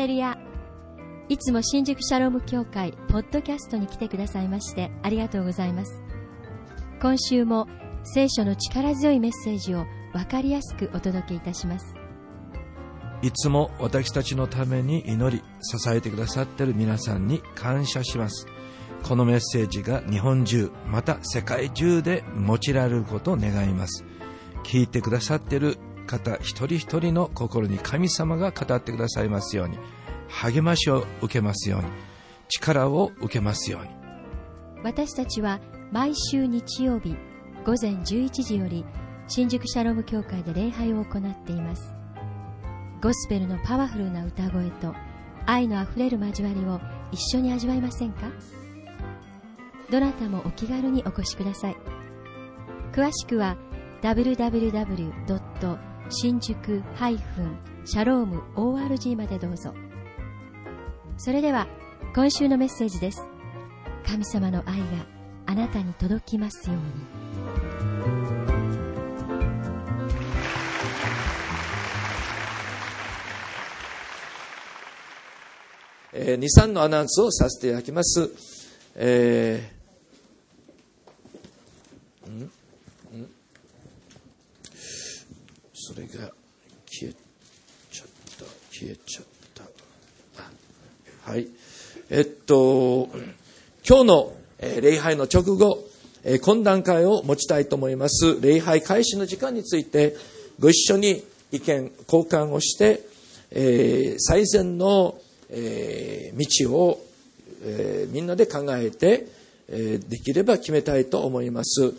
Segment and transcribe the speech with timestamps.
[0.00, 0.38] レルヤ
[1.28, 6.00] いつも新宿シャローム協会ポッドキャストに来てくださいましてありがとうございます。
[7.02, 7.68] 今週も
[8.02, 9.84] 聖書の力強いメッセージを
[10.14, 11.94] 分かりやすくお届けいたします。
[13.20, 18.46] いつも私たちのために祈り支えてくださっている皆さんに感謝します。
[19.02, 24.02] このメッセージが日本中また世界中で用いられることを願います。
[24.64, 25.76] 聞いてくださっている
[26.10, 29.78] 方一人一人の心に神様が語ってくださいますように。
[30.28, 31.86] 励ましを受けますように。
[32.48, 33.90] 力を受けますように。
[34.82, 35.60] 私たちは
[35.92, 37.16] 毎週日曜日
[37.64, 38.84] 午前11時より
[39.28, 41.94] 新宿シャローム教会で礼拝を行っています。
[43.00, 44.94] ゴスペルのパワフルな歌声と
[45.46, 46.80] 愛のあふれる交わりを
[47.12, 48.30] 一緒に味わいませんか？
[49.90, 51.76] どなたもお気軽にお越しください。
[52.92, 53.56] 詳しくは
[54.02, 55.89] www.
[56.10, 56.82] 新宿
[57.84, 59.72] シャローム ORG までどうぞ。
[61.16, 61.68] それでは
[62.14, 63.22] 今週のメッセージです。
[64.04, 64.84] 神様の愛が
[65.46, 66.82] あなたに届きますように。
[76.12, 78.30] えー、2、3のアナウンスをさせていただきます。
[78.96, 82.50] えー、んん
[85.92, 86.30] それが
[86.86, 87.14] 消え
[87.90, 89.24] ちゃった、消えちゃっ
[91.24, 91.30] た。
[91.32, 91.48] はい。
[92.10, 93.08] えっと、
[93.84, 95.82] 今日の、えー礼拝の直後、
[96.22, 98.40] えー懇談会を持ちたいと思います。
[98.40, 100.14] 礼拝開始の時間について、
[100.60, 103.00] ご一緒に意見交換をして、
[103.50, 105.18] えー最善の、
[105.48, 107.04] えー道を、
[107.64, 109.26] えーみんなで考えて、
[109.68, 111.94] えーできれば決めたいと思います。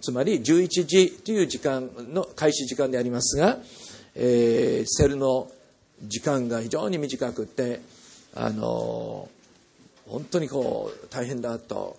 [0.00, 3.58] つまり11時という時間の開始時間でありますが、
[4.14, 5.50] えーセルの
[6.02, 7.80] 時間が非常に短くて、
[8.34, 9.28] あの
[10.06, 11.96] 本当にこう大変だと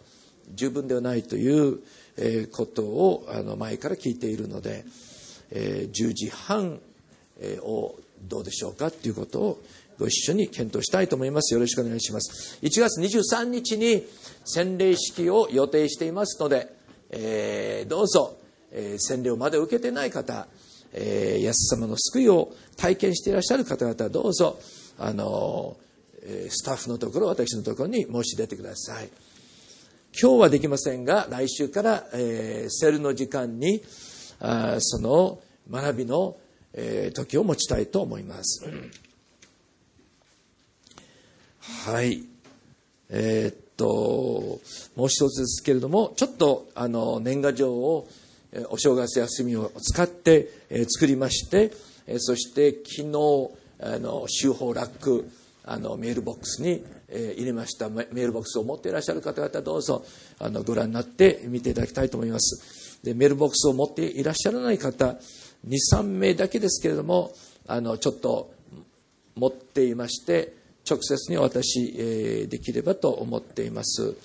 [0.54, 1.80] 十分ではないという
[2.18, 4.86] えーことをあの前から聞いているので、
[5.52, 6.80] えー10時半
[7.62, 9.62] をどうでしょうかということを
[10.00, 11.54] ご一緒に検討したいと思います。
[11.54, 12.60] よろしくお願いします。
[12.62, 14.06] 1月23日に
[14.46, 16.77] 洗礼式を予定していますので、
[17.10, 18.38] えーどうぞ、
[18.72, 20.48] えー洗礼をまだ受けてない方、
[20.94, 24.60] えー、イエス様の救いを体験していらっしゃる方々、どうぞ、
[24.98, 25.78] あの
[26.24, 29.10] えースタッフのところ、私のところに申し出てください。
[30.20, 33.84] 今日はできませんが、来週から、えーセルの時間に、
[34.40, 36.38] あその学びの、
[36.74, 38.66] えー時を持ちたいと思います。
[41.86, 42.24] はい。
[43.10, 44.60] えーと、
[44.96, 48.08] もう一つですけれども、ちょっと、あの、年賀状を、
[48.70, 50.50] お正月休みを使って、
[50.90, 51.72] 作りまして、
[52.18, 55.30] そして昨日、あの、週報ラック、
[55.64, 57.88] あの、メールボックスに、入れました。
[57.90, 60.04] メメールボックスを持っていらっしゃる方々、どうぞ、
[60.40, 63.00] あの、ご覧になって見ていただきたいと思います。
[63.04, 65.18] で、メールボックスを持っていらっしゃらない方、
[65.68, 67.34] 2、3名だけですけれども、
[67.68, 68.52] あの、ちょっと
[69.36, 70.57] 持っていまして、
[70.90, 74.16] 直接にお渡し、えーできればと思っています。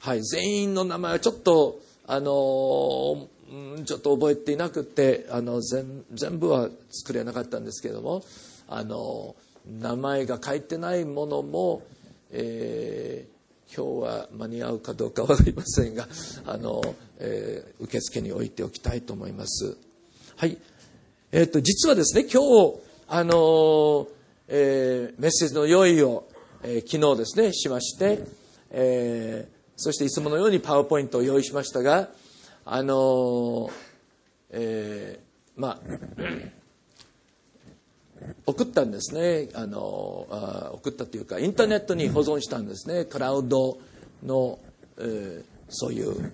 [0.00, 8.22] はい、全員の名前はちょっと、あのーうんちょっと覚えていなくて、あの、全全部は作れなかったんですけれども、
[8.68, 9.36] あの、
[9.80, 11.82] 名前が書いてないものも、
[12.30, 13.38] えー
[13.70, 16.08] 今日は間に合うかどうかわかりませんが、
[16.46, 19.76] あの、えー受付に置いておきたいと思います。
[20.36, 20.56] はい。
[21.32, 24.17] えっ、と、実はですね、今日、あのー
[24.48, 26.26] えーメッセージの用意を、
[26.62, 28.24] えー昨日ですね、しまして、
[28.70, 32.08] えーそしていつものようにパワーポイントを用意しましたが、
[32.64, 33.70] あのー
[34.50, 35.20] え
[35.54, 35.78] まあ、
[38.46, 39.50] 送ったんですね。
[39.54, 43.04] あの、あ送ったというか、インターネットに保存したんですね。
[43.04, 43.78] クラウド
[44.24, 44.58] の、
[44.98, 46.32] えーそういう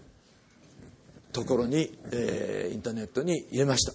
[1.33, 3.93] ところに、えーインターネットに入れました。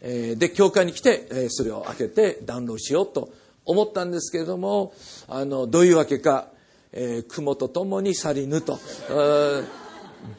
[0.00, 3.30] えーで、教会に来て、えそれを開けてダウンロードしようと
[3.64, 4.92] 思ったんですけれども、
[5.28, 6.48] あの、どういうわけか、
[6.92, 8.74] えー雲とともに去りぬと。
[8.74, 9.64] あー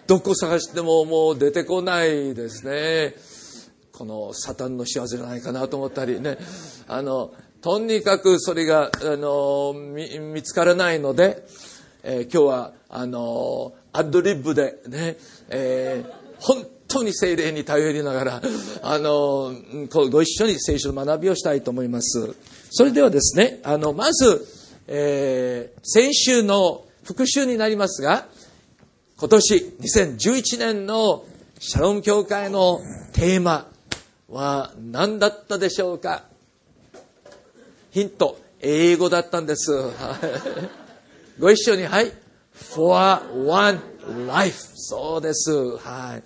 [0.06, 3.16] どこ探してももう出てこないですね。
[3.94, 6.38] このサタンの仕業じゃないかなと思ったりね。
[6.88, 7.32] あの、
[7.62, 11.46] とにかくそれが、あの、見見つからないので、
[12.04, 15.18] えー今日は、あの、アドリブでね、
[15.50, 18.42] えー本当に精霊に頼りながら、
[18.82, 19.54] あの、
[20.10, 22.34] ご一緒に聖書の学びをしたいと思います。
[22.72, 24.46] それではですね、あの、まず、
[24.88, 28.28] えー先週の復習になりますが、
[29.18, 31.24] 今年2011年の
[31.60, 32.82] シャロン教会の
[33.14, 33.68] テーマ
[34.30, 36.26] は何だったでしょうか？
[37.92, 39.72] ヒント、英語だったんです。
[41.40, 42.12] ご一緒に、はい。
[42.76, 43.80] for one
[44.28, 44.68] life.
[44.76, 45.52] そうです。
[45.78, 46.24] はい。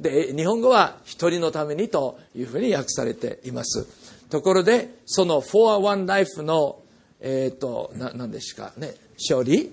[0.00, 3.86] で、日本語は一人のためにというふうに訳されています。
[4.30, 6.80] ところで、その for one life の、
[7.20, 8.94] えっ、ー、と、な、なんですかね、
[9.28, 9.70] 処理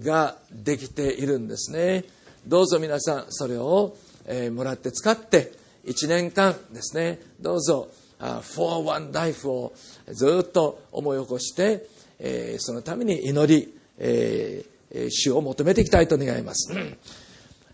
[0.00, 2.04] ができているんですね。
[2.46, 3.94] どうぞ皆さん、それを、
[4.24, 5.52] えー、もらって使って、
[5.84, 7.88] 1年間ですね、どうぞ、
[8.18, 9.74] for one life を
[10.08, 11.86] ずっと思い起こして、
[12.18, 16.72] えー、そのために祈り、えー、主を求めていきたいと願います。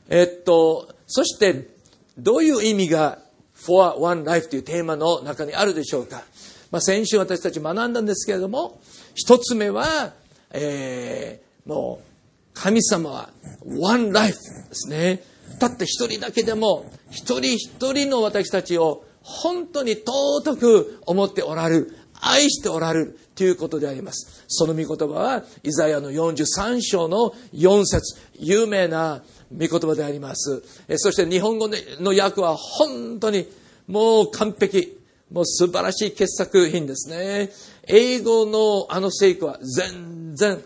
[0.08, 1.73] えっと、そして、
[2.18, 3.18] どういう意味が
[3.66, 6.22] for one life というテーマの中にあるでしょうか？
[6.70, 8.80] まあ、先週私たち学んだんですけれども、
[9.14, 10.12] 一つ目は、
[10.50, 12.04] えー、もう、
[12.52, 13.30] 神様は
[13.64, 14.40] one life で
[14.72, 15.22] すね。
[15.60, 24.44] たった一人だけでも、一人一人の私たちを本当に尊く思っておられる、愛しておられるということであります。
[24.48, 29.22] その御言葉は、イザヤの43章の4節有名な
[29.58, 30.62] 御言葉であります。
[30.96, 31.68] そして日本語
[32.00, 33.46] の訳は本当に
[33.86, 34.98] もう完璧。
[35.30, 37.50] もう素晴らしい傑作品ですね。
[37.86, 40.62] 英語のあの聖句は全然、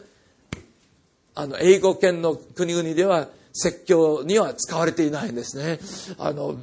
[1.35, 5.79] あの、英語圏の国々では説教には使われていないんですね。
[6.19, 6.56] あの、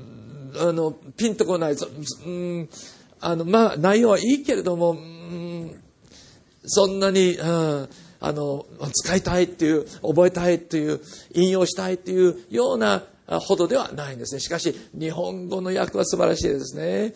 [0.59, 1.73] あの、ピンとこない。
[1.73, 2.69] うん、
[3.19, 5.81] あの、まあ、内容はいいけれども、うん、
[6.65, 7.89] そんなに、うん、
[8.19, 11.01] あの、使いたいっていう、覚えたいっていう、
[11.33, 14.39] 引用したいっていうようなほどではないんですね。
[14.39, 17.13] しかし、日本語の訳は素晴らしいですね。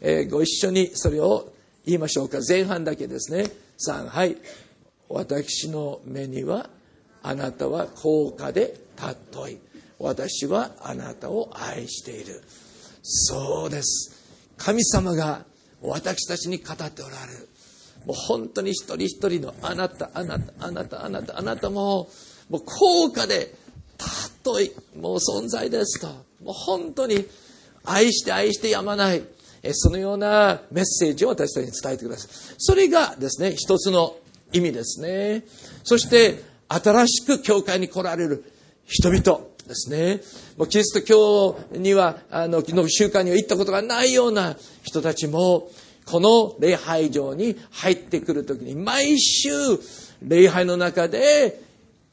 [0.00, 1.52] えー、ご一緒にそれを
[1.84, 2.38] 言いましょうか。
[2.46, 3.50] 前半だけですね。
[3.78, 4.36] 3、はい。
[5.08, 6.68] 私の目には、
[7.22, 9.58] あなたは高価で尊い。
[9.98, 12.42] 私はあなたを愛している。
[13.02, 14.54] そうです。
[14.56, 15.44] 神様が
[15.80, 17.48] 私たちに語っておられる。
[18.06, 22.08] もう本当に一人一人のあなた、あなた、あなた、あなた、あなたも、
[22.48, 23.52] もう高価で
[23.98, 26.06] 尊い、もう存在ですと。
[26.42, 27.26] もう本当に
[27.84, 29.22] 愛して愛してやまない。
[29.72, 32.54] そのようなメッセージを私たちに伝えてください。
[32.58, 34.16] それがですね、一つの
[34.52, 35.42] 意味ですね。
[35.82, 38.44] そして、新しく教会に来られる
[38.84, 39.40] 人々。
[39.66, 40.20] ですね。
[40.56, 45.70] もうキリスト教には、あの、の習慣には行ったことがないような人たちも、
[46.06, 49.50] この礼拝場に入ってくるときに、毎週、
[50.22, 51.60] 礼拝の中で、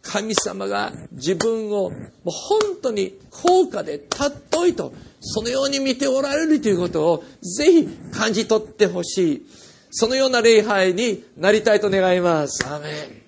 [0.01, 1.95] 神様が自分を、も
[2.25, 9.45] う本当に高価で尊いと、そのように見ておられるということを、ぜひ感じ取ってほしい。
[9.91, 12.67] そのような礼拝になりたいと願います。
[12.67, 13.23] アメン。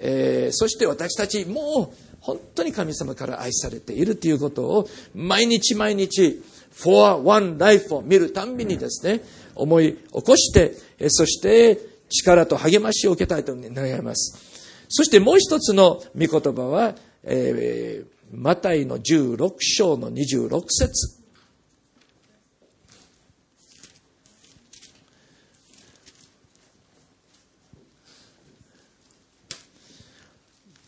[0.00, 6.42] えー、そして私たちもう本当に神様から愛されているということを毎日毎日
[6.74, 9.22] for one life を見るたんびにですね、
[9.54, 10.74] 思い起こして、
[11.08, 11.78] そして
[12.08, 14.86] 力と励ましを受けたいと願います。
[14.88, 16.94] そしてもう一つの御言葉は、
[17.24, 21.22] えー、マタイの16章の26節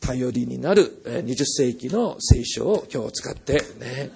[0.01, 4.11] 頼りになる20世紀の聖書を今日使ってね、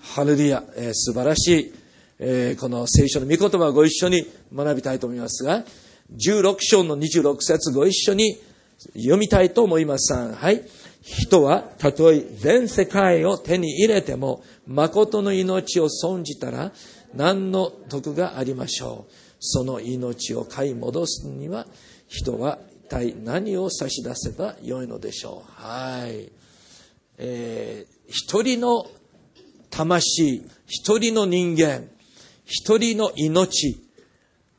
[0.00, 1.74] ハレルヤ、えー、素晴らしい、
[2.24, 4.24] えー、この聖書の御言葉をご一緒に
[4.54, 5.64] 学びたいと思いますが、
[6.16, 8.38] 16章の26節ご一緒に
[8.94, 10.14] 読みたいと思います。
[10.14, 10.62] はい。
[11.02, 16.70] 人はたとえ全世界を手に入れても誠の命を損じたら
[17.12, 19.12] 何の得がありましょう。
[19.40, 21.66] その命を買い戻すには
[22.06, 25.50] 人は一体何を差し出せばよいのでしょう。
[25.60, 26.30] はい。
[27.18, 28.86] えー、一人の
[29.70, 31.88] 魂、一人の人間、
[32.52, 33.82] 一人の命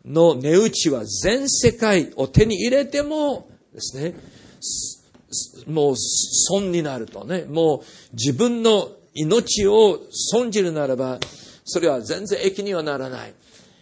[0.03, 4.15] の値打ちは全世界を手に入れてもですね、
[5.67, 7.81] もう損になるとね、もう
[8.13, 11.19] 自分の命を損じるならば、
[11.65, 13.33] それは全然益にはならない。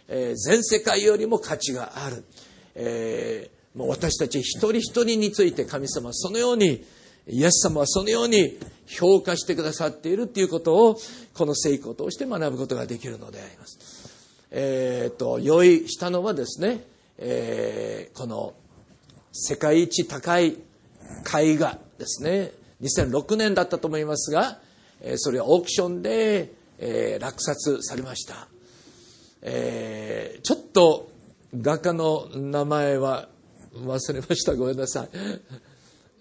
[0.08, 2.24] えー、全世界よりも価値がある。
[2.74, 6.84] えーもう私たち一人一人について神様はそのように、
[7.26, 10.98] イエス様はそのように評価してくださっているということを、
[11.34, 14.01] この聖句を通して学ぶことができるのであります。
[14.54, 16.84] え、ー、と、用意したのはですね、
[17.16, 18.52] えー、この
[19.32, 20.58] 世界一高い
[21.34, 22.52] 絵画ですね。
[22.82, 24.58] 2006年だったと思いますが、
[25.00, 28.48] えそれはオークションで、えー、落札されました。
[29.40, 31.10] えー、ちょっと
[31.58, 33.28] 画家の名前は
[33.74, 34.54] 忘れました。
[34.54, 35.08] ごめんなさい。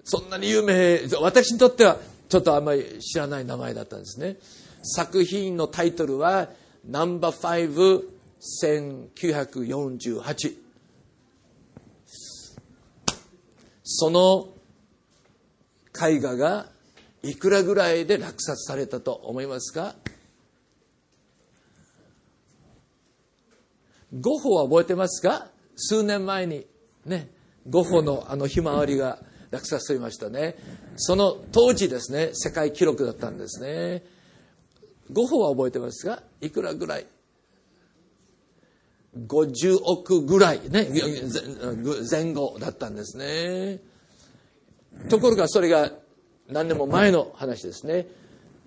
[0.06, 1.98] そんなに有名、私にとっては
[2.30, 4.38] ちょっとあんまり知らない名前だったんですね。
[4.84, 6.50] 作品のタイトルは、
[6.88, 10.56] ナンバー5、1948。
[13.84, 14.50] その
[15.96, 16.66] 絵画が
[17.24, 19.96] いくらぐらいで落札されたと思いますか？
[24.20, 25.48] ゴッホは覚えてますか？
[25.76, 26.66] 数年前に
[27.06, 27.30] ね
[27.70, 29.20] ゴッホのあのひまわりが
[29.52, 30.56] 落札されましたね。
[30.96, 34.04] その当時ですね世界記録だったんですね。
[35.12, 36.24] ゴッホは覚えてますか？
[36.42, 37.06] いくらぐらい？
[39.18, 40.88] 50億ぐらいね。
[42.10, 43.80] 前後だったんですね。
[45.10, 45.92] ところがそれが
[46.50, 48.08] 何年も前の話ですね。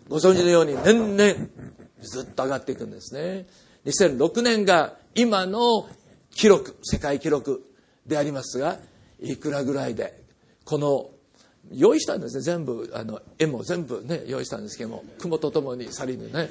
[0.09, 1.49] ご存知のように年々
[2.03, 3.47] ずっと上がっていくんですね。
[3.87, 5.89] 2006年が今の
[6.31, 7.65] 記録世界記録
[8.07, 8.79] でありますが
[9.21, 10.21] いくらぐらいで
[10.65, 11.11] この
[11.73, 12.43] 用意したんですね。
[12.43, 16.49] 全部あの絵も全部ね用意したんですけども雲とともに去りにね。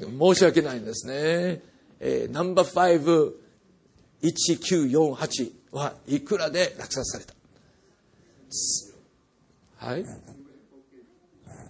[0.00, 1.62] 申し訳ないんですね、
[2.00, 3.26] えー、ナンバー
[4.22, 7.34] 51948はいくらで落札された？
[9.86, 10.04] はい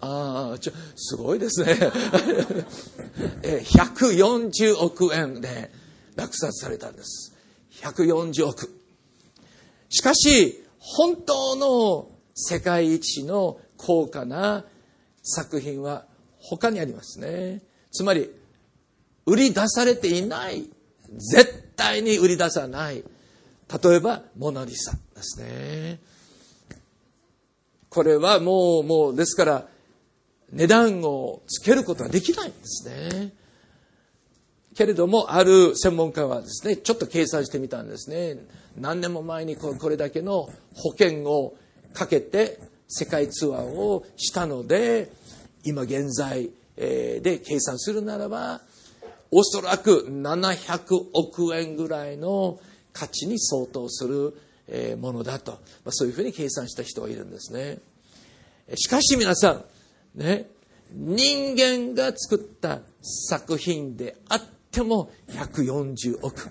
[0.00, 1.76] ああ、ちょ、すごいですね。
[3.42, 5.72] え140億円で
[6.14, 7.34] 落札されたんです。
[7.82, 8.72] 140億。
[9.88, 14.64] しかし、本当の世界一の高価な
[15.22, 16.06] 作品は
[16.38, 17.62] 他にありますね。
[17.90, 18.30] つまり、
[19.28, 20.68] 売り出されていない。
[21.10, 23.04] 絶対に売り出さない。
[23.82, 26.00] 例えば、モナリサですね。
[27.90, 29.68] これはもう、もう、ですから、
[30.50, 33.34] 値段をつけることはできないんですね。
[34.74, 38.38] けれども、ある専門家はですね、ちょっと計算してみたんですね。
[38.76, 41.56] 何年も前にこれだけの保険を
[41.92, 45.12] かけて世界ツアーをしたので、
[45.64, 48.62] 今現在で計算するならば、
[49.30, 52.58] おそらく700億円ぐらいの
[52.92, 55.58] 価値に相当するものだと、
[55.90, 57.78] そういうふうに計算した人がいるんですね。
[58.76, 59.64] しかし皆さん、
[60.14, 60.50] ね、
[60.92, 66.50] 人間が作った作品であっても140億、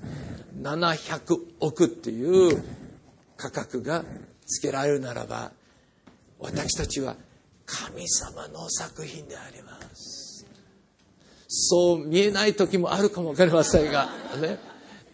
[0.62, 2.64] 700億っていう
[3.36, 4.04] 価格が
[4.46, 5.52] つけられるならば、
[6.40, 7.16] 私たちは
[7.66, 10.17] 神様の作品であります。
[11.48, 14.10] そう見えない時もあるかもわかりませんが、
[14.42, 14.60] ね。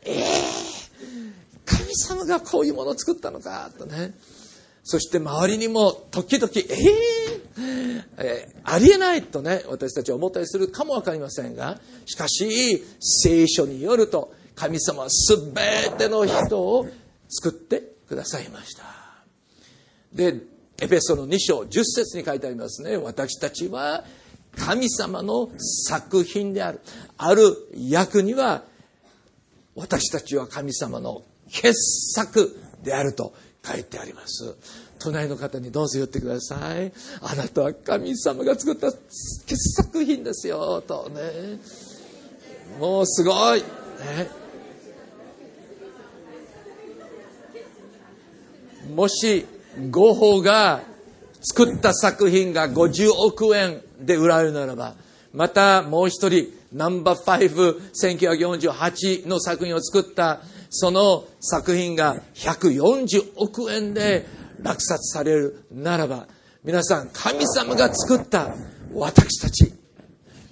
[0.05, 4.13] ええー、神様がこういうものを作ったのか、とね。
[4.83, 16.87] そして周りにも時々、えー、えー、ありえないとね、私たちは思ったりするかもわかりませんが、しかし、聖書によると、神様は全ての人を
[17.29, 18.83] 作ってくださいました。
[20.13, 20.41] で、
[20.81, 22.97] エペソの2章10節に書いてありますね。
[22.97, 24.03] 私たちは
[24.57, 26.79] 神様の作品である。
[27.17, 28.63] ある役には、
[29.75, 31.74] 私たちは神様の傑
[32.13, 33.33] 作であると
[33.65, 34.55] 書いてあります。
[35.00, 36.91] 隣の方にどうぞ言ってください。
[37.22, 41.60] あなたは神様が作った傑作品ですよ、とね。
[42.79, 43.62] もうすごい。
[43.62, 44.43] ね。
[48.93, 49.45] もし、
[49.89, 50.83] ゴッホが
[51.43, 54.95] 作った作品が50億円で売られるならば、
[55.33, 64.25] またもう一人、ナンバー5、1948の作品を作ったその作品が140億円で
[64.62, 66.27] 落札されるならば、
[66.63, 68.55] 皆さん、神様が作った
[68.93, 69.73] 私たち、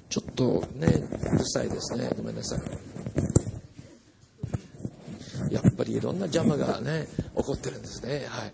[0.10, 0.88] ちょっとね、
[1.34, 2.10] うるさいですね。
[2.18, 2.60] ごめんなさい。
[5.54, 7.08] やっぱりいろんな邪魔がね、
[7.38, 8.26] 起こってるんですね。
[8.28, 8.54] はい。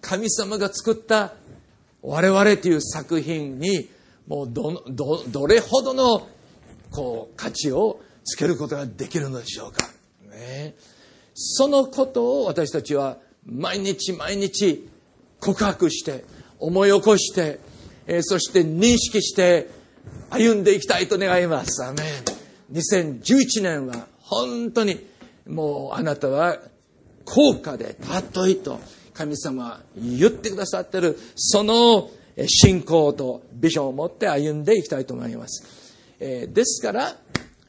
[0.00, 1.34] 神様が作った
[2.02, 3.88] 我々という作品に、
[4.26, 6.28] もうど、ど、どれほどの、
[6.90, 9.88] こう、価値をつけることができるのでしょうか。
[10.30, 10.74] ね。
[11.34, 14.88] そのことを私たちは毎日毎日
[15.40, 16.24] 告白して
[16.58, 17.60] 思い起こして、
[18.06, 19.70] えー、そして認識して
[20.28, 21.82] 歩んでいきたいと願います。
[21.84, 22.76] アメン。
[22.76, 25.04] 2011年は本当に
[25.46, 26.58] もうあなたは
[27.24, 28.78] 高価で尊いと
[29.20, 32.08] 神様言ってくださってるその
[32.46, 35.94] 信仰とビジョンを持って歩んでいきたいと思います。
[36.20, 37.16] えー、ですから、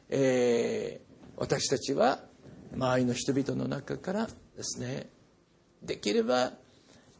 [0.10, 2.20] えー、私たちは
[2.74, 5.10] 周りの人々の中からですね
[5.84, 6.54] できれば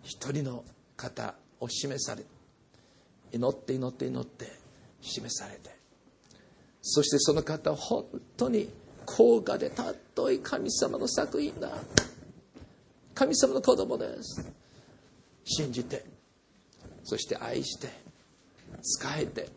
[0.02, 0.64] 一人の
[0.96, 2.24] 方を示され
[3.34, 4.46] 祈って祈って祈って
[5.02, 5.76] 示されて
[6.82, 8.06] そしてその方は本
[8.38, 8.70] 当に
[9.06, 11.70] 高価で尊い神様の作品だ
[13.22, 14.44] 神様の子供です。
[15.44, 16.04] 信じて
[17.04, 17.88] そして愛して
[18.82, 19.48] 仕えて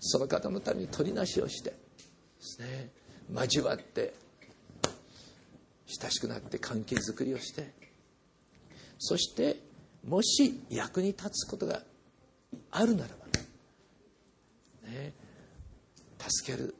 [0.00, 1.76] その方のために取りなしをしてで
[2.40, 2.90] すね
[3.32, 4.12] 交わって
[5.86, 7.70] 親しくなって関係づくりをして
[8.98, 9.60] そして
[10.04, 11.80] もし役に立つことが
[12.72, 13.08] あるなら
[14.84, 15.12] ば、ね、
[16.18, 16.74] 助ける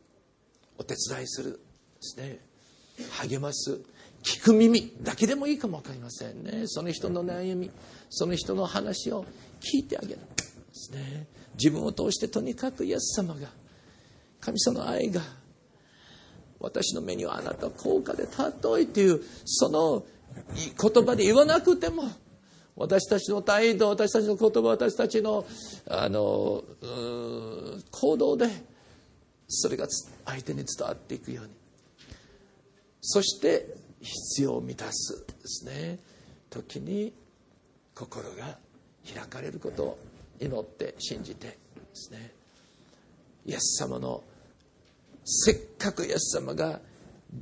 [0.76, 1.58] お手伝いするで
[2.00, 2.40] すね
[3.20, 3.93] 励ます
[4.24, 6.62] 聞く耳だけでもいいかも分かりませんね。
[6.66, 7.70] その人の悩み
[8.08, 9.24] その人の話を
[9.60, 10.18] 聞いてあげるで
[10.72, 11.26] すね。
[11.56, 13.48] 自分を通してとにかくイエス様が
[14.40, 15.20] 神様の愛が
[16.58, 20.04] 私の目にはあなたは高価で尊いというその
[20.54, 22.04] 言葉で言わなくても
[22.76, 25.44] 私たちの態度私たちの言葉私たちの
[25.86, 26.64] あの
[27.90, 28.48] 行動で
[29.48, 29.86] それが
[30.24, 31.50] 相手に伝わっていくように。
[33.02, 35.98] そして必要を満たすですね。
[36.50, 37.12] 時に
[37.94, 38.58] 心が
[39.12, 39.98] 開かれることを
[40.40, 41.56] 祈って信じてで
[41.94, 42.32] すね。
[43.46, 44.22] イエス様の
[45.24, 46.80] せっかくイエス様が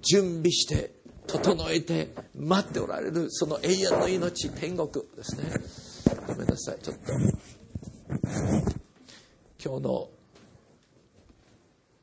[0.00, 0.94] 準備して
[1.26, 5.50] 整えて待っておられるその永遠の命天国ですね。
[6.26, 6.78] ごめんなさい。
[6.80, 7.12] ちょっと
[9.64, 10.08] 今日の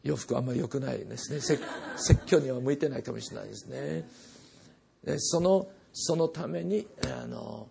[0.04, 1.40] 洋服あんまり良くないですね。
[1.98, 4.08] 説教には向いてないかもしれないですね。
[5.18, 7.68] そのそのためにあの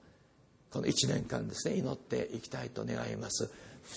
[0.71, 3.51] この1年間ですね祈っていきたいと願います。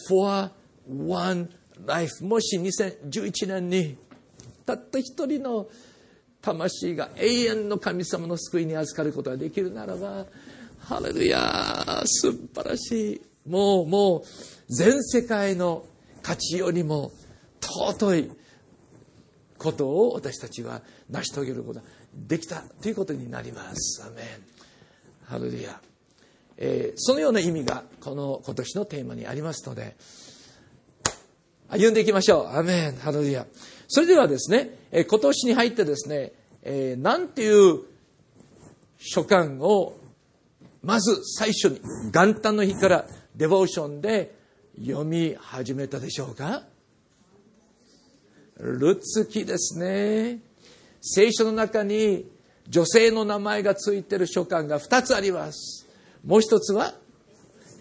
[0.07, 0.50] For
[0.88, 1.50] one
[1.85, 3.97] life もし2011年に
[4.65, 5.67] たった一人の
[6.41, 10.25] 魂が永遠の神様の救いに預かることができるならば
[10.79, 13.21] ハレルヤ素晴らしい。
[13.47, 14.23] もうもう
[14.69, 15.83] 全世界の
[16.21, 17.11] 価値よりも
[17.59, 18.31] 尊い
[19.57, 24.03] ことを私たちは成し遂げることができたということになります。
[24.06, 24.25] アメン
[25.25, 25.80] ハレルヤ、
[26.58, 29.96] えー、そのような意味がこの今年のテーマにありますので
[31.70, 32.58] 歩んでいきましょう。
[32.58, 33.46] アメンハレルヤ
[33.88, 37.80] それではですね、えー、今年に入ってですね、えー、なんていう
[38.98, 39.98] 書簡を
[40.83, 41.79] まず最初に
[42.12, 44.35] 元旦の日からデボーションで
[44.79, 46.64] 読み始めたでしょうか
[48.57, 50.50] ルツキですね。
[51.01, 52.25] 聖書の中に
[52.70, 55.87] 女性の名前がついている書簡が2つあります。
[56.25, 56.94] もう一つは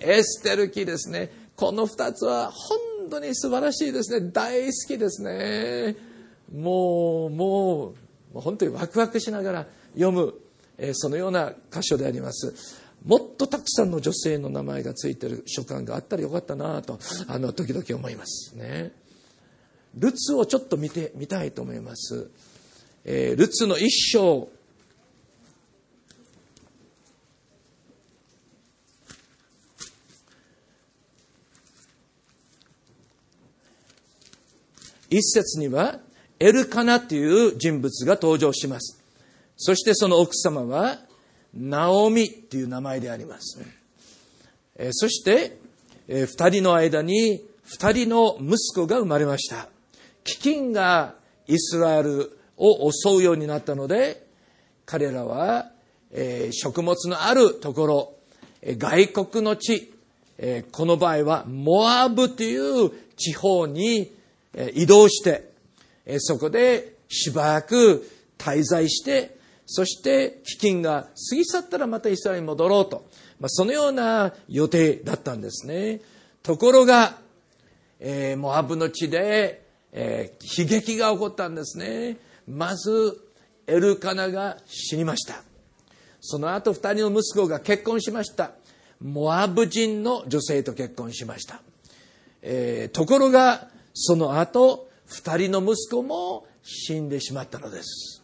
[0.01, 1.31] エステル記ですね。
[1.55, 4.31] この2つは本当に素晴らしいですね。
[4.33, 5.97] 大好きですね。
[6.53, 7.95] もう、も
[8.35, 10.35] う、本当にワクワクしながら読む、
[10.79, 12.55] えそのような箇所であります。
[13.05, 18.93] もっとたくさんの女性の名前がついてる書簡があったらよかったなと、あの、時々思いますね。
[19.95, 22.31] ルツをちょっと見てみたいと思います。
[23.05, 24.49] えー、ルツの一章。
[35.09, 35.99] 一節には、
[36.39, 39.03] エルカナという人物が登場します。
[39.57, 40.99] そしてその奥様は、
[41.53, 43.61] ナオミという名前であります。
[44.77, 45.59] えー、そして、
[46.07, 49.69] えー、二人の間に二人の息子が生まれました。
[50.25, 51.15] 飢饉が
[51.47, 54.27] イスラエルを襲うようになったので、
[54.87, 55.73] 彼らは、
[56.13, 58.15] えー、食物のあるところ
[58.63, 59.93] え、外国の地、
[60.39, 64.13] えー、この場合はモアブという地方に、
[64.55, 65.53] えー、移動して、
[66.05, 73.05] えー、そこでしばらく滞在して、そして飢饉が過ぎ去ったらまたイスラエルに戻ろうと、
[73.39, 76.01] まあ、そのような予定だったんですね。
[76.43, 77.19] ところが、
[78.01, 82.17] えー、モアブの地でえー、悲劇が起こったんですね。
[82.47, 83.21] まず、
[83.67, 85.43] エルカナが死にました。
[86.21, 88.53] その後、二人の息子が結婚しました。
[89.01, 91.63] モアブ人の女性と結婚しました。
[92.43, 98.23] えー、ところが、その後、二人の息子も死んでしまったのです。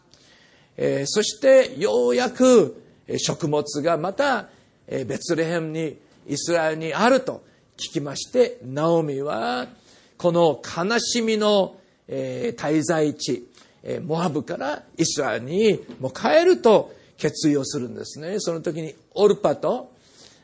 [0.76, 2.82] えー、そして、ようやく
[3.18, 4.48] 食物がまた、
[4.88, 5.98] ベツレヘムに、
[6.28, 7.44] イスラエルにあると
[7.76, 9.68] 聞きまして、ナオミは、
[10.18, 11.76] この悲しみの、
[12.08, 13.48] 滞在地、
[13.82, 18.36] え、モアブからイスラエルにもう帰ると決意をするんですね。
[18.38, 19.92] その時にオルパと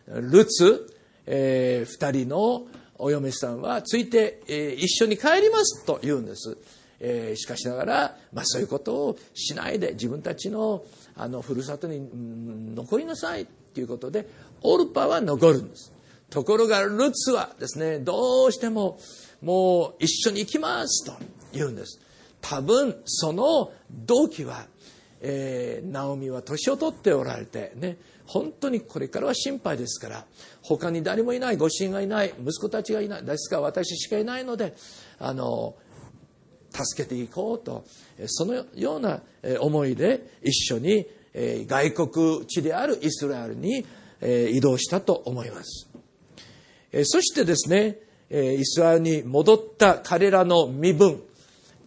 [0.06, 0.94] ルツ、
[1.26, 2.66] えー、二人の
[2.98, 6.56] お嫁さんはついて、えー、一緒に帰りますと言うんです。
[7.00, 10.84] えー、しかしながら、まあ、そういうことをしないで自分たちの
[11.16, 12.08] あのふるさとに
[12.74, 14.28] 残りなさいということで
[14.62, 15.92] オルパは残るんです。
[16.30, 18.98] ところがルツはですねどうしても
[19.42, 21.12] もう一緒に行きますと
[21.52, 22.00] 言うんです。
[22.42, 24.66] 多分その動機は、
[25.22, 30.26] えー、ナオミは年を取っておられてね、本当にこれからは心配ですから、
[30.60, 34.74] 他に誰もいない、ご主人がいない、息子たちがいない、ですから私しかいないので、
[35.18, 35.76] あの、
[36.70, 37.84] 助けていこうと、
[38.26, 39.22] そのような
[39.60, 43.84] 思いで一緒に外国地であるイスラエルに
[44.22, 45.88] 移動したと思います。
[47.04, 47.98] そしてですね、
[48.30, 51.22] イスラエルに戻った彼らの身分、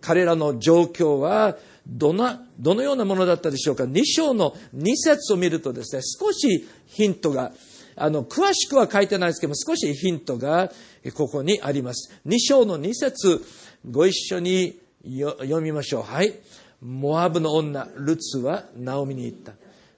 [0.06, 7.54] 彼らの状況は、どな、どのようなものだったでしょうか？2章の2節を見るとですね、少しヒントが、
[7.96, 10.72] あの、詳しくは書いてないですけども、少しヒントが
[11.16, 12.22] ここにあります。
[12.28, 13.42] 2章の2節
[13.90, 16.04] ご一緒に読みましょう。
[16.04, 16.36] はい。
[16.82, 19.54] モアブの女、ルツはナオミに言った。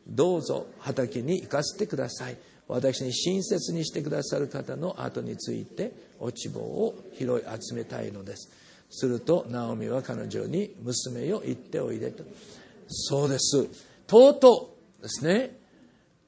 [0.07, 2.37] どうぞ畑に行かせてください。
[2.69, 8.49] 私に親切にしてくださる方の後について落ち棒を拾い集めたいのです。
[8.89, 12.23] すると、ナオミは彼女に娘よ行っておいでと。
[12.87, 13.67] そうです。
[14.07, 15.57] とうとうですね。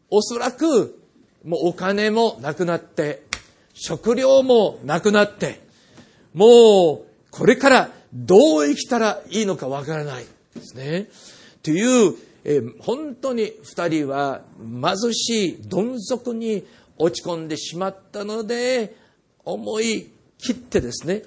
[0.10, 1.00] おそらく、
[1.44, 3.24] もうお金もなくなって、
[3.74, 5.62] 食料もなくなって、
[6.34, 11.08] もうこれからどう生きたらいいのかわからないですね。
[11.64, 16.66] という、え本当に二人は貧しいどん底に
[16.98, 18.96] 落ち込んでしまったので、
[19.46, 21.24] 思い切ってですね、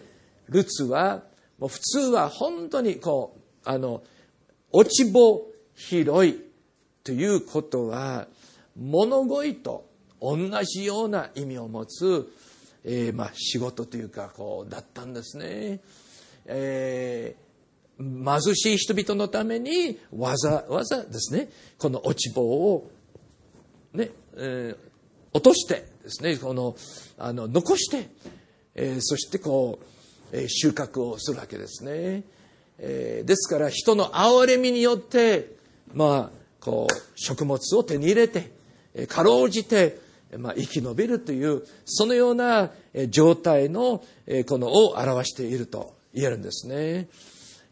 [0.52, 1.22] ルツは、
[1.58, 4.02] もう普通は本当にこう、あの、
[4.70, 5.42] 落ち棒
[5.74, 6.40] 広い
[7.04, 8.28] ということは、
[8.76, 9.86] 物乞いと
[10.20, 12.32] 同じような意味を持つ、
[12.84, 15.80] えー、まあ仕事というか、こう、だったんですね。
[16.46, 22.90] えー、貧しい人々のためにわざわざですね、この落ち棒を、
[23.92, 24.76] ね、えー、
[25.32, 26.76] 落としてですね、この、
[27.18, 28.08] あの、残して、
[28.74, 29.84] えー、そしてこう、
[30.48, 32.24] 収穫をするわけですね。
[32.78, 35.56] ですから人の憐れみによって、
[35.94, 38.50] まあ、こう、食物を手に入れて、
[39.08, 39.98] かろうじて、
[40.38, 42.70] まあ、生き延びるという、そのような
[43.10, 44.02] 状態の、
[44.48, 47.08] この、を表していると言えるんですね。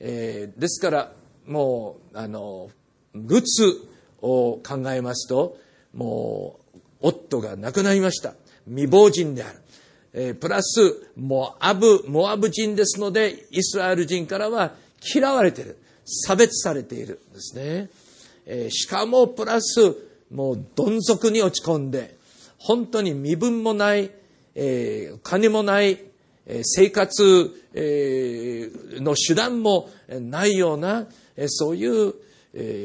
[0.01, 1.13] えー、ですから、
[1.47, 2.71] もう、あの、
[3.15, 3.89] ルツ
[4.21, 5.57] を考えますと、
[5.95, 8.35] もう、夫が亡くなりました。
[8.67, 9.59] 未亡人である。
[10.13, 14.75] え、プラス、モアブ、モアブ人ですので、イスラエル人からは
[15.15, 15.77] 嫌われている。
[16.05, 17.89] 差別されているんですね。
[18.47, 19.95] え、しかも、プラス、
[20.31, 22.17] もう、どん底に落ち込んで、
[22.59, 24.11] 本当に身分もない、
[24.55, 25.99] え、金もない、
[26.63, 31.07] 生活の手段もないような、
[31.47, 32.15] そういう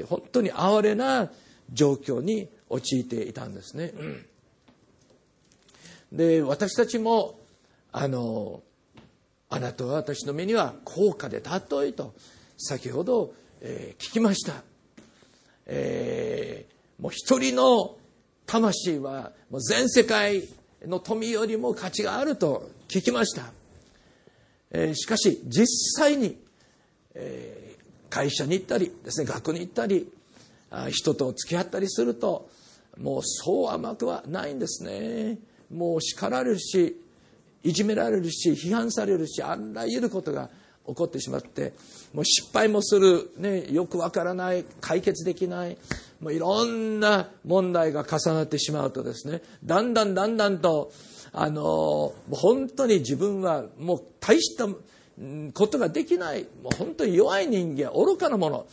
[0.06, 1.32] 本当に哀れな
[1.74, 3.94] 状況に陥っていたんですね。
[6.15, 7.38] で、私たちも、
[7.91, 8.63] あの、
[9.49, 12.13] あなたは私の目には高価で尊いと、
[12.58, 14.63] 先ほど、えー、聞きました。
[15.65, 17.97] えー、もう一人の
[18.45, 20.47] 魂はもう全世界
[20.86, 23.51] の富よりも価値があると聞きました。
[24.71, 26.38] えー、しかし、実際に、
[27.13, 30.10] えー、会社に行ったりですね、学に行ったり、
[30.69, 32.49] あ人と付き合ったりすると、
[32.97, 35.39] もうそう甘くはないんですね。
[35.71, 37.01] もう叱られるし、
[37.63, 40.49] いじめられるし、批判されるし、あらゆることが
[40.88, 41.73] 起こってしまって、
[42.13, 45.78] もう失敗もする、ね、よくわからない、解決できない、
[46.19, 50.91] もういろんな問題が重なってしまうとですね、だんだんだんだんと、
[51.32, 54.67] あの、本当に自分はもう大した
[55.54, 58.67] ことができない、もう本当に弱い人間、愚かなもの、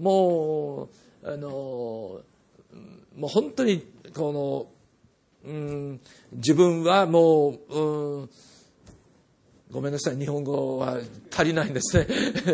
[0.00, 0.88] も
[1.22, 2.22] う、あの、
[3.14, 4.71] もう本当にこの、
[5.44, 6.00] うん、
[6.32, 8.30] 自分はもう、うん、
[9.70, 10.98] ごめんなさい、日本語は
[11.32, 12.06] 足りないんですね。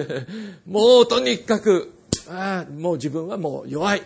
[0.66, 1.92] もうとにかく、
[2.29, 4.03] あもう自分はもう弱い、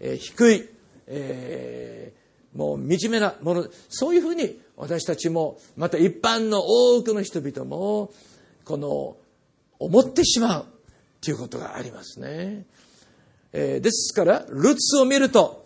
[0.00, 0.68] えー、低い、
[1.06, 8.12] えー、もう惨めなもの、そういうふうに私たちも、また一般の多くの人々も、
[8.64, 9.16] この、
[9.78, 10.66] 思ってしまう
[11.20, 12.66] ということがありますね。
[13.52, 15.61] えー、ですから、ルツを見ると、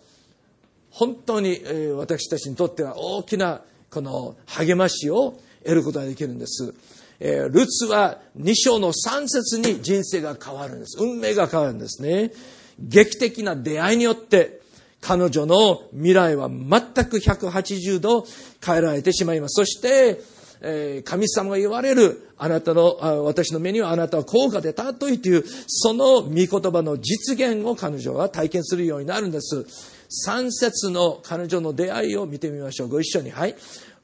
[0.97, 1.61] 本当に、
[1.95, 6.73] 私たちにとっては大きな、この励ましを得ることができるんです。
[7.19, 10.97] えー、ルツは2章の3節に人生が変わるんです。
[10.99, 12.31] 運命が変わるんですね。
[12.79, 14.61] 劇的な出会いによって、
[14.99, 18.25] 彼女の未来は全く180度
[18.65, 19.53] 変えられてしまいます。
[19.53, 20.19] そして、
[20.61, 29.65] え神様が言われる、あなたの、私の目にはあなたは高価で尊いという、その御言葉の実現を彼女は体験するようになるんです。
[30.09, 32.87] 三節の彼女の出会いを見てみましょう。
[32.87, 33.31] ご一緒に。
[33.31, 33.55] はい。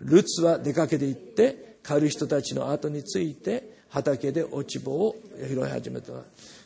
[0.01, 6.11] ルツは出かけて行って、狩る人たちの後について、畑で落ち棒を拾い始めた。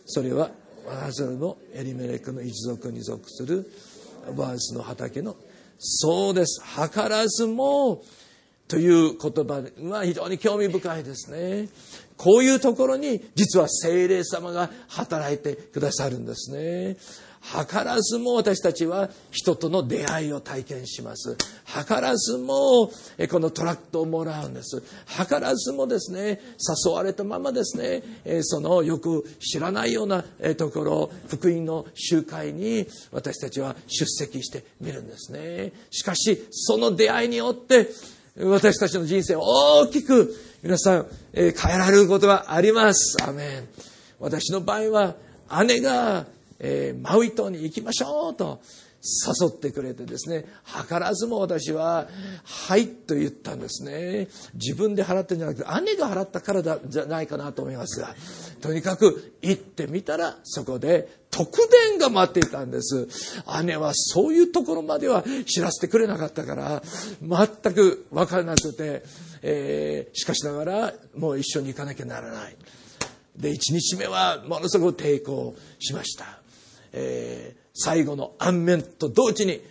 [0.05, 0.51] それは、
[0.85, 3.69] ワーザルのエリメレクの一族に属する
[4.37, 5.35] バースの畑の、
[5.77, 6.61] そうです。
[6.75, 8.03] 図らずも、
[8.67, 11.69] という言葉は非常に興味深いですね。
[12.17, 16.97] こういうところに実は精霊様が働いてくださるんですね。
[17.47, 21.37] 図らずも私たちは人との出会いを体験します。
[21.37, 22.91] 図らずも
[23.29, 24.81] このトラックをもらうんです。
[24.81, 26.41] 図らずもですね、
[26.85, 28.03] 誘われたままですね、
[28.41, 30.23] そのよく知らないような
[30.57, 35.71] ところ、福音の集会に私たちは出席してみるんですね。
[35.89, 37.89] しかし、その出会いによって
[38.37, 43.15] 私たちの人生を大きく皆さん、変えられることがあります。
[43.23, 43.67] アメン。
[44.19, 45.15] 私の場合は
[45.65, 46.25] 姉が
[46.59, 48.61] えー、マウイ島に行きましょうと
[49.03, 50.45] 誘ってくれてですね、
[50.87, 52.07] 図らずも私は、
[52.43, 54.27] はいと言ったんですね。
[54.55, 58.15] 自分で払ってんじゃなくて、姉が払ったからだじゃないかなと思いますが、
[58.59, 63.07] とにかく行ってみたら、そこで特典が待っていたんです。
[63.63, 66.81] 姉はそういうところまでは知らせてくれなかったから、
[67.21, 69.03] 全く分からなくて、
[69.41, 72.55] えー、しかしながら、もう一緒に行かなきゃならない。
[73.37, 76.41] で、1日目はものすごく抵抗しました。
[76.99, 79.61] えー、最後の安面と同時に、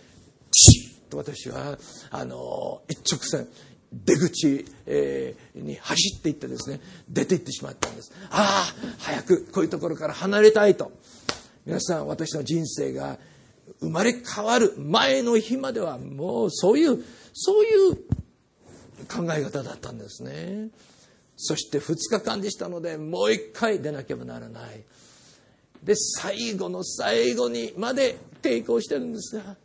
[0.51, 1.77] チッと私は、
[2.09, 3.47] あの、一直線、
[3.91, 8.13] 出口、えー、に走っていってですね、出て行ってしまったんです。
[8.29, 10.91] ああ、早くこういうところから離れたいと。
[11.65, 13.19] 皆さん、私の人生が
[13.81, 17.95] 生まれ変わる前の日までは、もうそういう、そういう
[19.07, 20.69] 考え方だったんですね。
[21.35, 24.83] そして2日間でしたので、もう一回出なければならない。
[25.83, 29.55] で最後の最後にまで抵抗してるんですが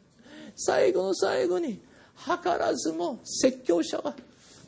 [0.55, 1.81] 最後の最後に
[2.17, 4.15] 図らずも説教者は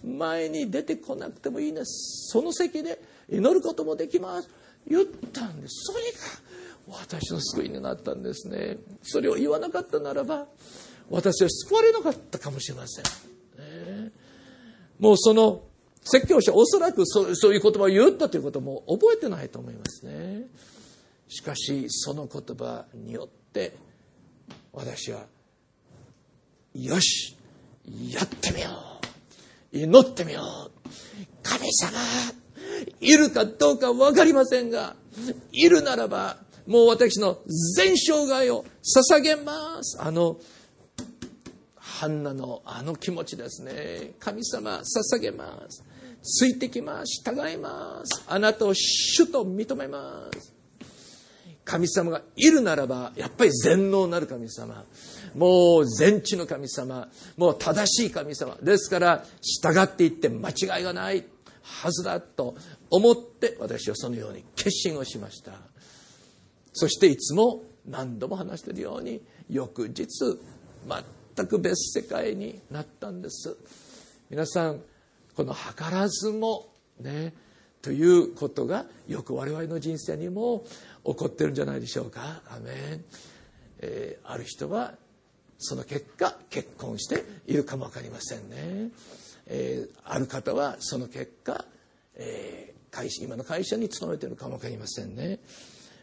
[0.05, 4.49] 前に出てこなくてもいいんですその席で祈ることもできます
[4.87, 5.93] 言ったんです。
[5.93, 6.05] それ
[6.99, 8.77] が私の救いになったんですね。
[9.03, 10.47] それを言わなかったならば
[11.11, 13.05] 私は救われなかったかもしれません、
[14.05, 14.11] ね、
[14.99, 15.63] もうその
[16.03, 20.47] 説教者おそらくそうそういう言葉を言ったということも覚えてないと思いますね。
[21.29, 23.75] しかしその言葉によって
[24.73, 25.27] 私は
[26.75, 27.37] よし
[28.11, 28.71] やってみよ
[29.73, 29.79] う。
[29.79, 30.71] 祈ってみよう。
[31.43, 31.91] 神様
[33.01, 34.97] いるかどうか分かりませんが
[35.53, 37.39] いるならばもう私の
[37.77, 38.65] 全生涯を
[39.11, 39.99] 捧げます。
[40.01, 40.39] あの
[41.77, 44.15] ハンナのあの気持ちですね。
[44.19, 44.81] 神様
[45.13, 45.85] 捧げます。
[46.23, 47.23] ついてきます。
[47.23, 48.25] 従います。
[48.27, 50.54] あなたを主と認めます。
[51.65, 54.85] 神様がいるならば、やっぱり全能なる神様。
[55.35, 57.09] もう全知の神様。
[57.37, 58.57] もう正しい神様。
[58.63, 61.25] ですから、従っていって間違いがない
[61.63, 62.57] はずだと
[62.91, 65.53] 思って私はそのように決心をしました。
[66.73, 70.07] そしていつも何度も話しているように、翌日、
[71.37, 73.57] 全く別世界になったんです。
[74.29, 74.81] 皆さん、
[75.35, 77.33] この図らずもね、
[77.85, 80.65] ということがよく我々の人生にも
[81.05, 82.41] 起こってるんじゃないでしょうか。
[82.49, 83.05] アメン
[83.87, 84.95] えー、ある人は
[85.59, 88.91] その結果結婚しているかも分かりませんね。
[89.47, 91.65] えー、ある方はその結果、
[92.15, 95.39] えー、会社今の会社に勤めているかも分かりませんね。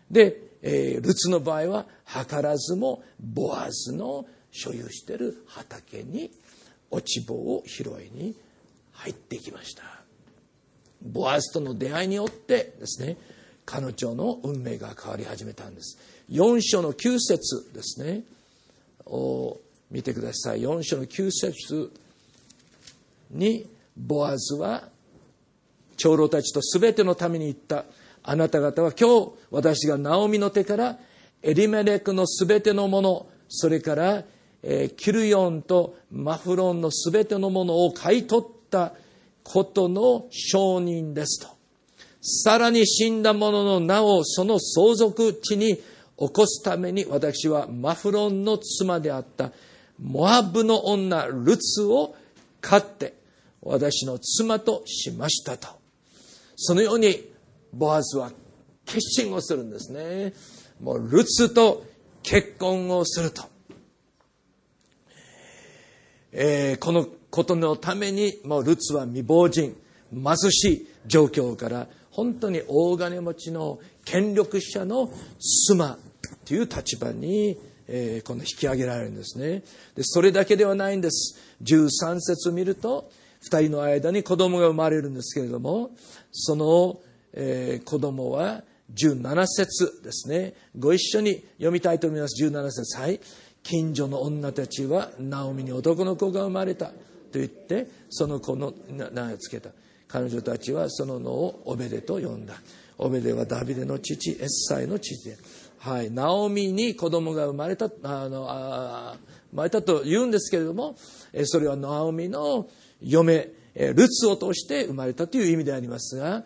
[0.09, 6.29] で、えー、ルツの場合は図らずもボアズの所有している畑に
[6.91, 8.35] 落ち棒を拾いに
[8.91, 10.00] 入ってきました。
[11.03, 13.17] ボアズとの出会いによってですね
[13.65, 15.97] 彼女の運命が変わり始めたんです。
[16.29, 18.23] 4章の9節ですね。
[19.05, 19.59] を
[19.89, 20.61] 見てください。
[20.61, 21.91] 4章の9節
[23.31, 24.83] にボアズは
[25.97, 27.85] 長老たちと全てのために言った。
[28.23, 30.97] あなた方は今日私がナオミの手から
[31.43, 34.23] エリメレクの全てのものそれから、
[34.63, 38.93] え、キルヨンとマフロンの全てのものを買い取った。
[39.43, 41.61] ことの証人ですと。
[42.21, 45.83] さらに死んだ者の名をその相続地に起
[46.17, 49.51] こすために私はマフロンの妻であった
[49.99, 52.15] モアブの女ルツを
[52.61, 53.15] 飼って
[53.61, 55.67] 私の妻としましたと。
[56.55, 57.27] そのように
[57.73, 58.31] ボアズは
[58.85, 60.33] 決心をするんですね。
[60.79, 61.83] もうルツと
[62.23, 63.43] 結婚をすると。
[66.31, 69.75] えー、このことのためにもうルツは未亡人
[70.13, 75.09] 貧しい状況から本当に大金持ちの権力者の
[75.67, 75.97] 妻
[76.45, 79.63] という立場に、えー、この引き上げられるんですね。
[79.95, 81.39] でそれだけではないんです。
[81.63, 83.09] 13節を見ると
[83.49, 85.91] 2人の間に子供が生まれるんですけれども
[86.31, 86.99] その、
[87.33, 88.63] えー、子供は
[88.93, 90.53] 17節ですね。
[90.77, 92.43] ご一緒に読みたいと思います。
[92.43, 92.99] 17節。
[92.99, 93.21] はい。
[93.63, 96.91] 近所の女たちはナオミに男の子が生まれた。
[97.31, 99.71] と言って、その子の名を付けた。
[100.07, 102.55] 彼女たちはそののをオベデと呼んだ。
[102.97, 105.37] オベデはダビデの父、エッサイの父で。
[105.79, 106.11] はい。
[106.11, 109.17] ナオミに子供が生まれた、あの、あ
[109.51, 110.95] 生まれたと言うんですけれども、
[111.45, 112.67] それはナオミの
[113.01, 116.43] 嫁、ルツを通して生まれたという意味でありますが、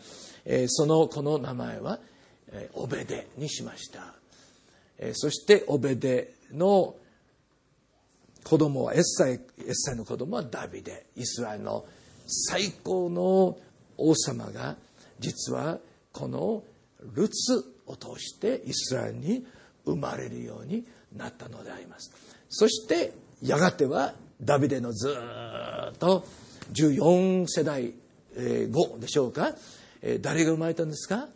[0.68, 2.00] その子の名前は、
[2.74, 4.14] オベデにしました。
[5.14, 6.96] そしてオベデの
[8.46, 11.08] 子供はエッサイ、エッサイの子供はダビデ。
[11.16, 11.84] イスラエルの
[12.28, 13.58] 最高の
[13.98, 14.76] 王様が
[15.20, 15.80] 実は
[16.14, 16.64] この
[17.16, 19.46] ルツを通してイスラエルに
[19.86, 22.12] 生まれるようになったのであります。
[22.50, 26.24] そしてやがてはダビデのずっと
[26.72, 27.94] 14世代
[28.70, 29.56] 後でしょうか
[30.22, 31.28] 誰が生まれたんですか？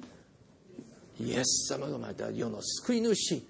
[1.19, 3.43] イエス様が生まれた世の救い主イ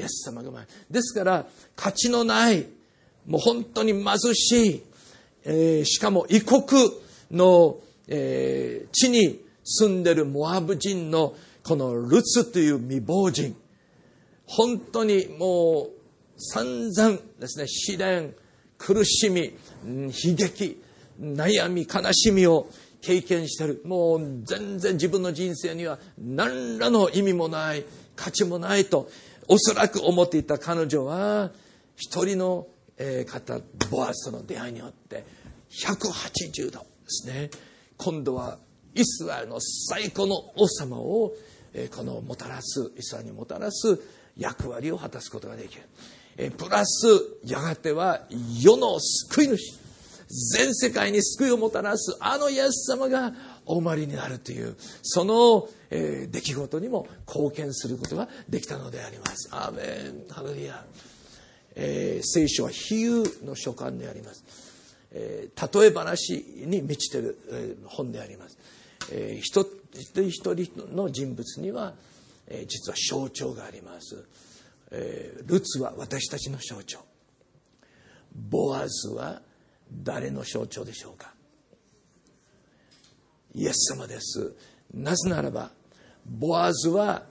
[0.00, 2.66] エス様が生まれたですから価値のない
[3.26, 4.82] もう本当に貧しい、
[5.44, 6.62] えー、しかも異国
[7.30, 11.34] の、えー、地に住んでるモアブ人の
[11.64, 13.56] このルツという未亡人。
[14.46, 15.90] 本当にもう
[16.38, 18.32] 散々ですね試練
[18.78, 19.52] 苦しみ
[19.84, 20.80] 悲劇
[21.20, 22.68] 悩み悲しみを
[23.00, 23.82] 経験してる。
[23.84, 27.84] もう全然自分の人生には何らの意味もない
[28.14, 29.08] 価値もないと
[29.48, 31.50] おそらく思っていた彼女は
[31.96, 32.66] 一人の
[33.26, 35.24] 方ボアスとの出会いによって
[35.70, 37.50] 180度ですね。
[37.96, 38.58] 今度は
[38.94, 41.32] イスラエルの最高の王様を
[41.94, 44.00] このもたらすイスラエルにもたらす
[44.36, 46.50] 役割を果たすことができる。
[46.52, 47.06] プラス
[47.44, 48.26] やがては
[48.60, 49.86] 世の救い主
[50.28, 53.32] 全世界に救いをもたらすあのイエス様が
[53.64, 59.48] お生まれになるというその、え、出来事にも貢献することができたのであります。
[59.52, 59.82] アーメ
[60.26, 60.28] ン。
[60.28, 60.84] ハレルヤ、
[61.76, 64.44] えー、聖書は比喩の書簡であります。
[65.12, 68.58] えー、例え話に満ちてる、えー、本であります。
[69.12, 69.64] えー、一
[70.12, 71.94] 人一人の人物には、
[72.48, 74.24] えー、実は象徴があります。
[74.90, 76.98] えー、ルツは私たちの象徴。
[78.34, 79.40] ボアズは
[79.90, 81.32] 誰の象徴でしょうか
[83.54, 84.54] イエス様です
[84.92, 85.70] なぜならば
[86.26, 87.22] ボアズは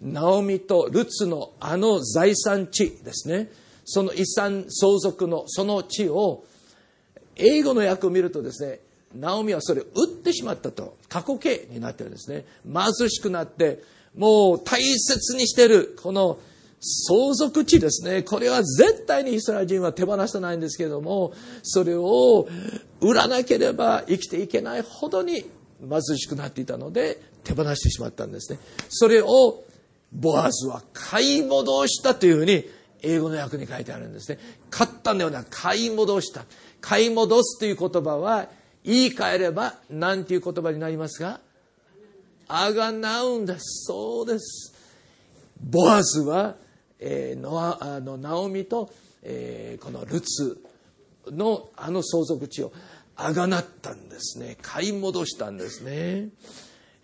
[0.00, 3.50] ナオミとルツのあの財産地ですね
[3.84, 6.44] その遺産相続のその地を
[7.36, 8.80] 英語の訳を見るとですね
[9.14, 13.82] ナオミはそれを売ってしまったと過去形になってるんですね貧しくなって
[14.16, 16.38] もう大切にしてるこの
[16.80, 18.22] 相続地ですね。
[18.22, 21.32] これは絶対にイスラエル人は手放さないんですけれども、
[21.62, 22.48] それを
[23.00, 25.44] 売らなければ生きていけないほどに
[25.80, 28.58] 貧しくなっていたので、手放してしまったんですね。
[28.88, 29.64] それを
[30.12, 32.64] ボアズは買い戻したというふうに
[33.02, 34.38] 英語の訳に書いてあるんですね。
[34.70, 36.44] 買ったんではなく買い戻した。
[36.80, 38.48] 買い戻すという言葉は
[38.84, 41.40] 言い換えれば何ていう言葉になりますか？
[42.48, 43.86] あがなうんです。
[43.86, 44.74] そうです。
[45.60, 46.56] ボアズは
[47.00, 48.92] えー、ノアあのナオミと、
[49.22, 50.60] えー、このルツ
[51.30, 52.72] のあの相続地を
[53.14, 56.30] あがなったんですね買い戻したんですね、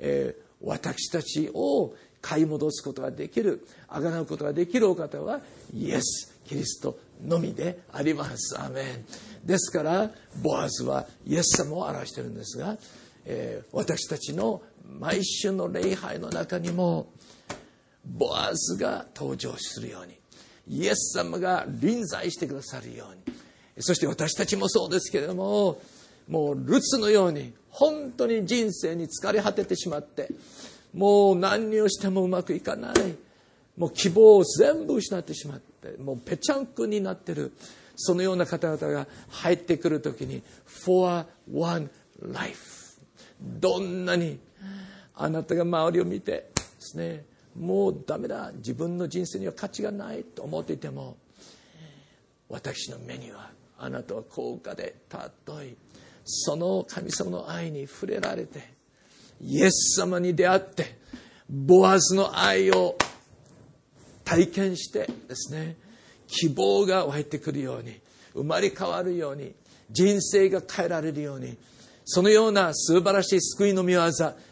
[0.01, 5.41] えー、私たちを買い戻すことができるあがなうことができるお方は
[5.75, 8.59] イエスキリストのみであります。
[8.59, 9.47] アメン。
[9.47, 10.11] ですから
[10.43, 12.79] ボアズはイエス様を表しているんですが、
[13.27, 14.63] えー、私たちの
[14.99, 17.09] 毎週の礼拝の中にも
[18.07, 20.19] ボアズが登場するように
[20.67, 23.31] イエス様が臨在してくださるよう
[23.79, 25.79] にそして私たちもそうですけれども
[26.27, 30.29] もうルツのように本当に人生に疲れ果ててしまって
[30.95, 32.95] もう何をしてもうまくいかない。
[33.77, 37.53] もう希望を全部失ってしまってもうぺちゃんくになってる
[37.97, 41.91] そのような方々が入ってくる時に「for one
[42.23, 43.01] life」
[43.41, 44.39] どんなに
[45.17, 47.25] あなたが周りを見てですね
[47.59, 48.53] もうダメだ。
[48.57, 51.17] 自分の人生には価値がないと思っていても
[52.49, 55.77] 私の目にはあなたは高価で尊い。
[56.25, 58.74] その神様の愛に触れられて
[59.41, 60.97] イエス様に出会って
[61.49, 62.97] ボアズの愛を
[64.25, 65.77] 体験してですね
[66.27, 68.01] 希望が湧いてくるように
[68.33, 69.55] 生まれ変わるように
[69.91, 71.57] 人生が変えられるように
[72.05, 74.01] そのような素晴らしい救いの御業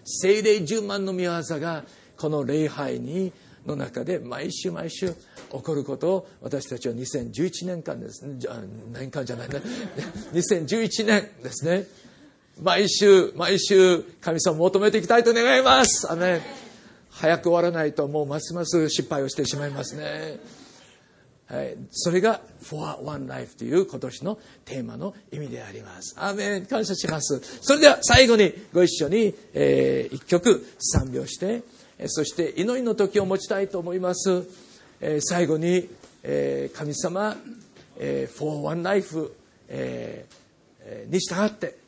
[0.04, 1.84] 精霊十万の御業が
[2.16, 3.32] この礼拝に
[3.66, 5.16] の中で毎週毎週起
[5.62, 8.38] こることを私たちは2011年間ですね
[8.92, 9.60] 年間じゃないね
[10.32, 11.84] 2011年ですね
[12.60, 16.40] 毎週毎週神様を求めていきたいと願いますアメ
[17.10, 20.38] 早く終わらないともうますます失敗をしてしまいますね
[21.46, 26.14] はいそれが For One Life という今年のテーマの意味であります。
[26.18, 27.42] アーメン感謝します。
[27.60, 31.62] それでは最後にご一緒に、えー一曲賛美をして、
[31.98, 34.44] えそして祈りの時を持ちたいと思います。
[35.02, 35.90] えー最後に、
[36.22, 37.36] えー神様、
[37.98, 39.34] えー For One Life、
[39.68, 40.34] えー
[40.84, 41.81] えーに従って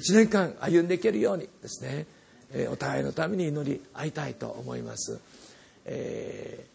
[0.00, 2.06] 1年間歩んでいけるようにですね、
[2.52, 5.20] えお互いのために祈り会いたいと思います、
[5.84, 6.70] えー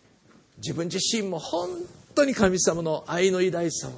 [0.58, 1.70] 自分自身も本
[2.14, 3.92] 当に神様の愛の偉大さを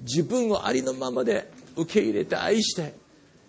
[0.00, 2.94] 自分をありのままで受け入れて愛して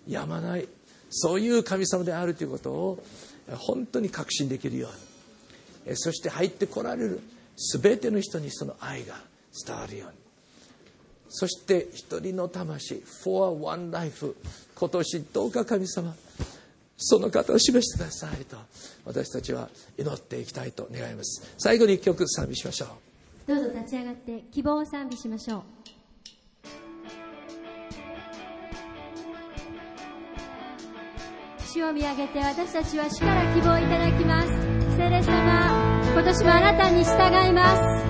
[0.08, 0.66] やまない
[1.10, 3.02] そういう神様であるということを
[3.56, 4.88] 本当に確信できるよ
[5.86, 7.20] うにそして入ってこられる
[7.56, 9.16] 全ての人にその愛が
[9.66, 10.19] 伝わるように
[11.30, 14.36] そして一人の魂 for one life
[14.74, 16.14] 今年どうか神様
[17.00, 18.56] その方を示してくださいと。
[19.06, 21.54] 私たちは祈っていきたいと願います。
[21.58, 22.86] 最後に一曲賛美しましょ
[23.48, 23.54] う。
[23.54, 25.62] どうぞ立ち上がって希望を賛美しましょう。
[31.72, 34.48] 主を見上げて私たちは主から希望をいただきます。
[34.96, 38.09] 聖霊様今年もあなたに従います。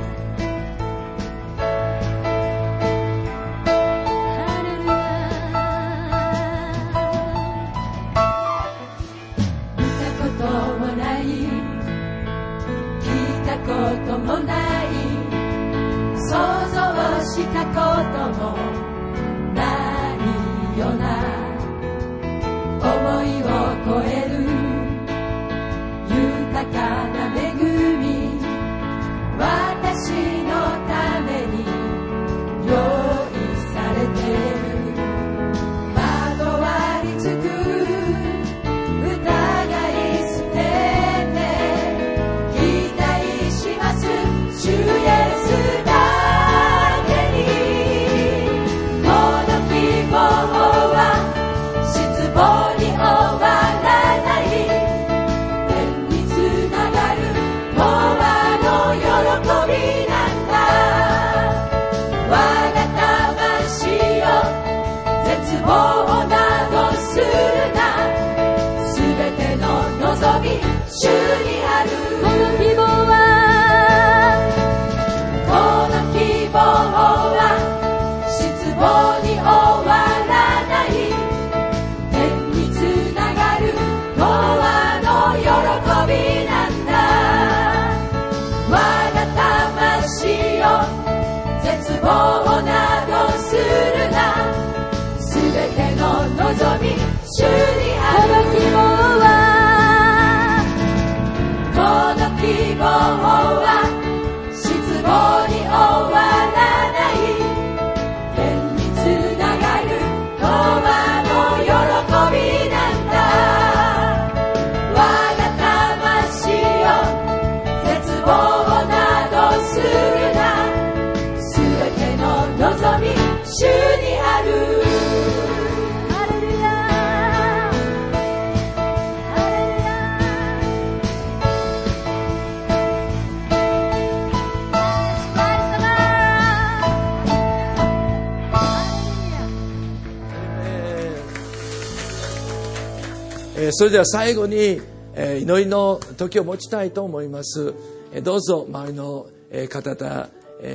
[143.73, 144.81] それでは最後に、
[145.17, 147.75] 祈りの時を持ちたいと思います、
[148.23, 149.27] どうぞ周りの
[149.69, 150.29] 方々、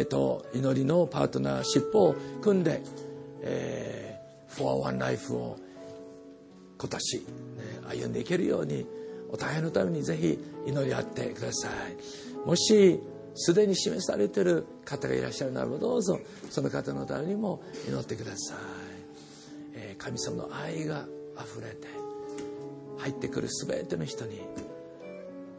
[0.09, 2.81] と祈りのパートナーシップを組んで、
[3.41, 5.57] えー、For One Life を
[6.77, 7.25] 今年、
[7.89, 8.85] 歩んでいけるように
[9.29, 12.47] お互いのためにぜひ祈り合ってください。
[12.47, 12.99] もし
[13.35, 16.19] すでに示されている方がいらっしゃるならばどうぞ
[16.49, 18.55] その方のためにも祈ってくださ
[19.91, 22.04] い、神様の愛があふれて
[22.97, 24.41] 入ってくる全ての人に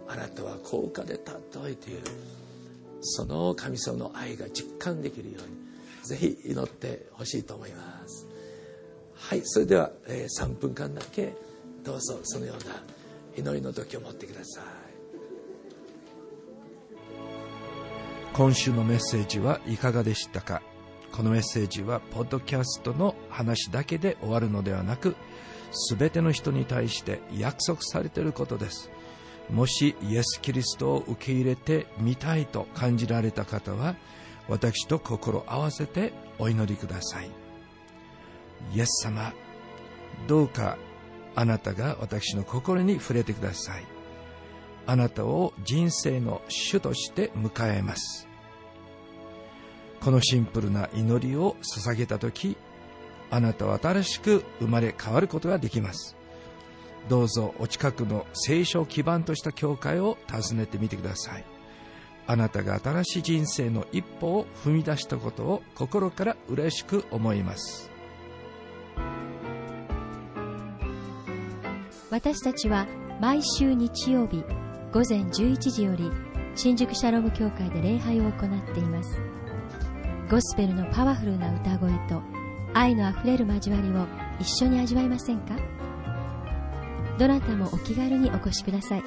[0.09, 2.01] あなたは高価で尊いという
[3.01, 5.57] その神様の愛が実感できるように
[6.03, 8.26] ぜひ祈ってほしいと思います。
[9.14, 11.34] はいそれでは、えー3分間だけ
[11.82, 12.82] どうぞそのような
[13.37, 14.64] 祈りの時を持ってください。
[18.32, 20.62] 今週のメッセージはいかがでしたか？
[21.12, 25.16] このメッセージはポッドキャストの話だけで終わるのではなく
[25.90, 28.90] 全ての人に対して約束されていることです。
[29.50, 33.94] もしイエス・キリストを受け入れてみたいと感じられた方は
[34.48, 37.30] 私と心合わせてお祈りください。
[38.74, 39.32] イエス様
[40.26, 40.78] どうか
[41.34, 43.84] あなたが私の心に触れてください。
[44.86, 48.26] あなたを人生の主として迎えます。
[50.00, 52.56] このシンプルな祈りを捧げた時
[53.30, 56.16] あなたは新しく生まれ変わることができます。
[57.08, 61.44] どうぞお近くの聖書を基盤とした教会を訪ねてみてください。
[62.28, 67.90] あなたが新しい人生の一歩を踏み出したことを心から嬉しく思います。
[72.10, 72.86] 私たちは
[73.20, 74.42] 毎週日曜日
[74.92, 76.10] 午前11時より
[76.54, 79.20] 新宿シャローム教会で礼拝を行っています。
[80.28, 82.36] ゴスペルのパワフルな歌声と
[82.78, 84.06] 愛のあふれる交わりを
[84.38, 85.56] 一緒に味わいませんか？
[87.18, 89.04] どなたもお気軽にお越しください。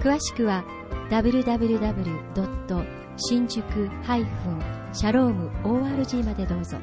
[0.00, 0.64] 詳しくは
[1.10, 2.86] www.
[3.18, 6.78] 新宿 -shalom.org までどうぞ。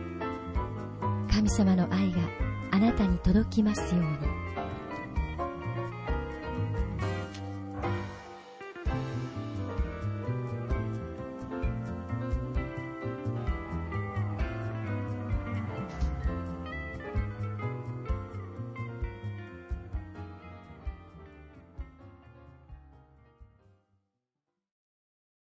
[1.32, 2.20] 神様の愛が
[2.72, 4.33] あなたに届きますように。